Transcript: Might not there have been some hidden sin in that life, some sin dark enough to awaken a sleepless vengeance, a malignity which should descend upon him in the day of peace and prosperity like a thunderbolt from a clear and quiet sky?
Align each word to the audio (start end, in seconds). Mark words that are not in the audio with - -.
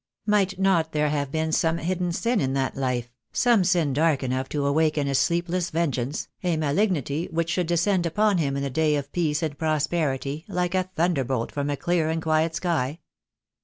Might 0.25 0.57
not 0.57 0.93
there 0.93 1.09
have 1.11 1.31
been 1.31 1.51
some 1.51 1.77
hidden 1.77 2.11
sin 2.11 2.41
in 2.41 2.53
that 2.53 2.75
life, 2.75 3.13
some 3.31 3.63
sin 3.63 3.93
dark 3.93 4.23
enough 4.23 4.49
to 4.49 4.65
awaken 4.65 5.07
a 5.07 5.13
sleepless 5.13 5.69
vengeance, 5.69 6.27
a 6.41 6.57
malignity 6.57 7.27
which 7.31 7.51
should 7.51 7.67
descend 7.67 8.07
upon 8.07 8.39
him 8.39 8.57
in 8.57 8.63
the 8.63 8.71
day 8.71 8.95
of 8.95 9.11
peace 9.11 9.43
and 9.43 9.59
prosperity 9.59 10.43
like 10.47 10.73
a 10.73 10.89
thunderbolt 10.95 11.51
from 11.51 11.69
a 11.69 11.77
clear 11.77 12.09
and 12.09 12.23
quiet 12.23 12.55
sky? 12.55 12.99